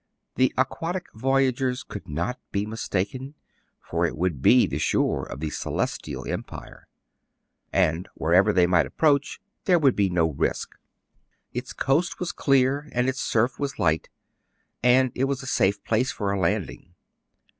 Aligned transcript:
The 0.33 0.51
aquatic 0.57 1.13
voy 1.13 1.41
agers 1.41 1.85
would 1.89 2.07
not 2.09 2.39
be 2.51 2.65
mistaken, 2.65 3.35
for 3.79 4.03
it 4.03 4.17
would 4.17 4.41
be 4.41 4.65
the 4.65 4.79
shore 4.79 5.25
of 5.27 5.41
the 5.41 5.51
Celestial 5.51 6.27
Empire; 6.27 6.87
and, 7.71 8.09
wherever 8.15 8.51
they 8.51 8.65
might 8.65 8.87
approach, 8.87 9.39
there 9.65 9.77
would 9.77 9.95
be 9.95 10.09
no 10.09 10.31
risk. 10.31 10.71
Its 11.53 11.71
coast 11.71 12.19
was 12.19 12.31
clear, 12.31 12.89
and 12.93 13.07
its 13.07 13.19
surf 13.19 13.59
was 13.59 13.77
light; 13.77 14.09
and 14.81 15.11
it 15.13 15.25
would 15.25 15.37
be 15.37 15.43
a 15.43 15.45
safe 15.45 15.83
place 15.83 16.11
for 16.11 16.31
a 16.31 16.39
landing. 16.39 16.95